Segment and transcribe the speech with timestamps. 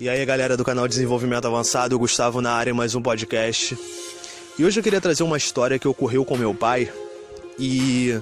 [0.00, 3.78] E aí, galera do canal Desenvolvimento Avançado, Gustavo na área, mais um podcast.
[4.58, 6.92] E hoje eu queria trazer uma história que ocorreu com meu pai.
[7.58, 8.20] E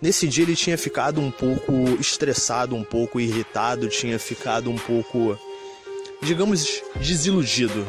[0.00, 5.38] nesse dia ele tinha ficado um pouco estressado, um pouco irritado, tinha ficado um pouco,
[6.22, 7.86] digamos, desiludido.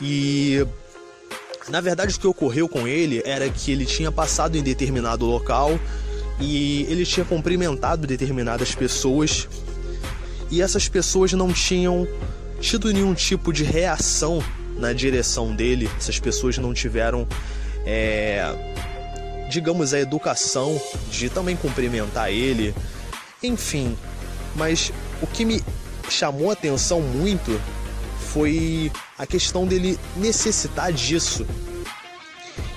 [0.00, 0.66] E
[1.68, 5.78] na verdade o que ocorreu com ele era que ele tinha passado em determinado local
[6.40, 9.48] e ele tinha cumprimentado determinadas pessoas
[10.50, 12.06] e essas pessoas não tinham
[12.60, 14.42] tido nenhum tipo de reação
[14.76, 17.26] na direção dele, essas pessoas não tiveram,
[17.84, 18.44] é,
[19.50, 22.74] digamos, a educação de também cumprimentar ele,
[23.42, 23.96] enfim.
[24.54, 25.62] Mas o que me
[26.08, 27.60] chamou a atenção muito
[28.32, 31.46] foi a questão dele necessitar disso.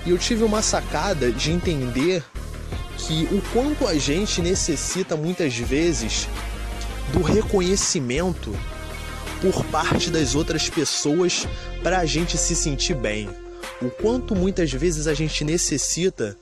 [0.06, 2.24] E eu tive uma sacada de entender
[2.98, 6.28] que o quanto a gente necessita muitas vezes
[7.14, 8.52] do reconhecimento
[9.42, 11.48] por parte das outras pessoas
[11.84, 13.30] para a gente se sentir bem.
[13.82, 16.38] O quanto muitas vezes a gente necessita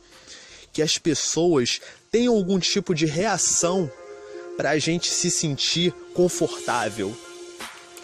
[0.74, 1.80] que as pessoas
[2.12, 3.90] tenham algum tipo de reação
[4.58, 7.16] para a gente se sentir confortável,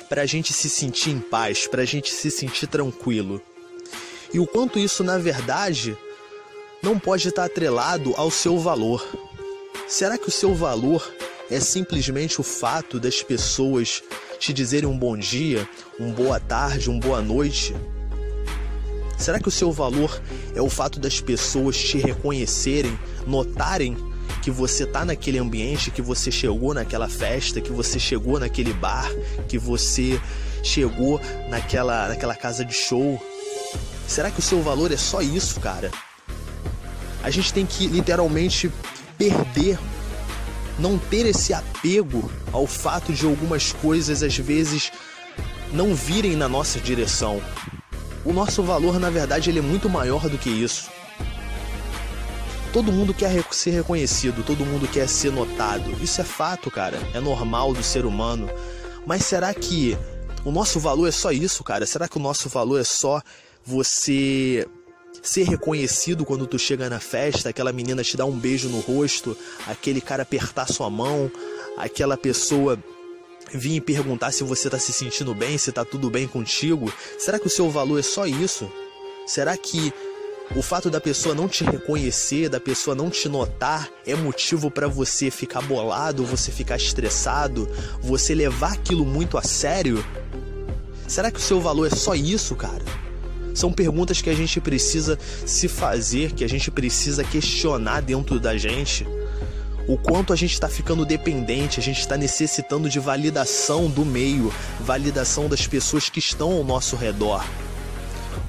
[0.08, 3.42] para a gente se sentir em paz, para a gente se sentir tranquilo.
[4.34, 5.98] E o quanto isso, na verdade,
[6.82, 9.06] não pode estar atrelado ao seu valor.
[9.88, 11.14] Será que o seu valor
[11.50, 14.02] é simplesmente o fato das pessoas
[14.40, 15.68] te dizerem um bom dia,
[16.00, 17.76] um boa tarde, um boa noite?
[19.18, 20.22] Será que o seu valor
[20.54, 23.96] é o fato das pessoas te reconhecerem, notarem
[24.42, 29.10] que você está naquele ambiente, que você chegou naquela festa, que você chegou naquele bar,
[29.48, 30.20] que você
[30.62, 33.22] chegou naquela, naquela casa de show?
[34.08, 35.90] Será que o seu valor é só isso, cara?
[37.24, 38.72] A gente tem que literalmente
[39.18, 39.80] perder
[40.78, 44.92] não ter esse apego ao fato de algumas coisas às vezes
[45.72, 47.42] não virem na nossa direção.
[48.24, 50.90] O nosso valor, na verdade, ele é muito maior do que isso.
[52.74, 55.96] Todo mundo quer ser reconhecido, todo mundo quer ser notado.
[56.02, 57.00] Isso é fato, cara.
[57.14, 58.50] É normal do ser humano.
[59.06, 59.98] Mas será que
[60.44, 61.86] o nosso valor é só isso, cara?
[61.86, 63.22] Será que o nosso valor é só
[63.64, 64.68] você
[65.28, 69.36] ser reconhecido quando tu chega na festa, aquela menina te dar um beijo no rosto,
[69.68, 71.32] aquele cara apertar sua mão,
[71.78, 72.78] aquela pessoa
[73.52, 76.92] vir e perguntar se você tá se sentindo bem, se tá tudo bem contigo.
[77.18, 78.72] Será que o seu valor é só isso?
[79.26, 79.94] Será que
[80.56, 84.88] o fato da pessoa não te reconhecer, da pessoa não te notar, é motivo para
[84.88, 87.68] você ficar bolado, você ficar estressado,
[88.00, 90.06] você levar aquilo muito a sério?
[91.08, 93.05] Será que o seu valor é só isso, cara?
[93.56, 98.58] São perguntas que a gente precisa se fazer, que a gente precisa questionar dentro da
[98.58, 99.08] gente.
[99.88, 104.54] O quanto a gente está ficando dependente, a gente está necessitando de validação do meio,
[104.82, 107.46] validação das pessoas que estão ao nosso redor.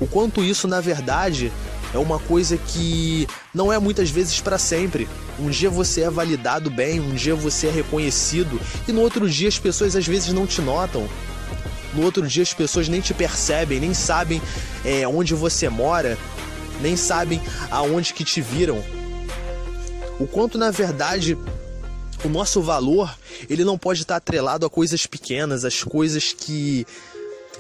[0.00, 1.52] O quanto isso, na verdade,
[1.94, 5.08] é uma coisa que não é muitas vezes para sempre.
[5.38, 9.48] Um dia você é validado bem, um dia você é reconhecido e no outro dia
[9.48, 11.08] as pessoas às vezes não te notam.
[11.96, 14.40] No outro dia as pessoas nem te percebem, nem sabem
[14.84, 16.18] é, onde você mora,
[16.80, 17.40] nem sabem
[17.70, 18.82] aonde que te viram.
[20.20, 21.36] O quanto na verdade
[22.24, 23.16] o nosso valor
[23.48, 26.86] ele não pode estar atrelado a coisas pequenas, as coisas que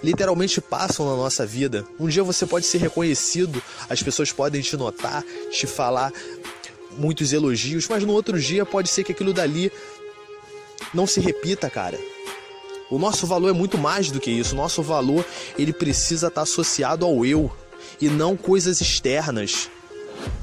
[0.02, 1.86] literalmente passam na nossa vida.
[1.98, 6.12] Um dia você pode ser reconhecido, as pessoas podem te notar, te falar
[6.98, 9.72] muitos elogios, mas no outro dia pode ser que aquilo dali
[10.92, 11.98] não se repita, cara.
[12.88, 14.54] O nosso valor é muito mais do que isso.
[14.54, 15.24] O nosso valor
[15.58, 17.50] ele precisa estar associado ao eu
[18.00, 19.68] e não coisas externas.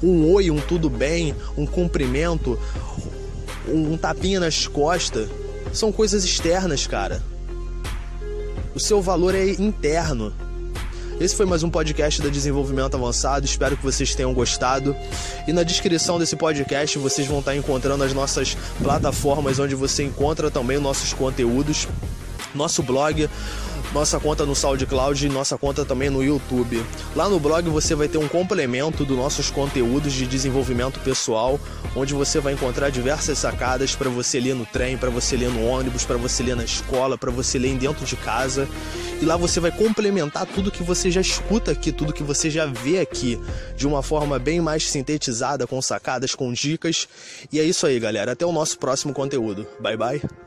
[0.02, 2.58] Um oi, um tudo bem, um cumprimento,
[3.66, 5.28] um tapinha nas costas,
[5.72, 7.22] são coisas externas, cara.
[8.74, 10.32] O seu valor é interno.
[11.20, 13.46] Esse foi mais um podcast da Desenvolvimento Avançado.
[13.46, 14.94] Espero que vocês tenham gostado.
[15.46, 20.50] E na descrição desse podcast vocês vão estar encontrando as nossas plataformas onde você encontra
[20.50, 21.86] também nossos conteúdos
[22.54, 23.28] nosso blog,
[23.92, 26.84] nossa conta no SoundCloud e nossa conta também no YouTube.
[27.14, 31.60] Lá no blog você vai ter um complemento dos nossos conteúdos de desenvolvimento pessoal,
[31.94, 35.64] onde você vai encontrar diversas sacadas para você ler no trem, para você ler no
[35.64, 38.68] ônibus, para você ler na escola, para você ler dentro de casa.
[39.22, 42.66] E lá você vai complementar tudo que você já escuta aqui, tudo que você já
[42.66, 43.40] vê aqui,
[43.76, 47.08] de uma forma bem mais sintetizada, com sacadas, com dicas.
[47.52, 48.32] E é isso aí, galera.
[48.32, 49.66] Até o nosso próximo conteúdo.
[49.80, 50.43] Bye bye.